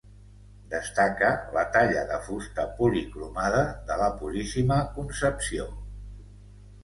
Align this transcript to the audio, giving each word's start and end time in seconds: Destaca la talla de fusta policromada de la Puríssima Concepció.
Destaca 0.69 1.27
la 1.57 1.65
talla 1.75 2.05
de 2.11 2.15
fusta 2.29 2.65
policromada 2.79 3.61
de 3.91 3.97
la 4.03 4.09
Puríssima 4.23 4.79
Concepció. 4.97 5.69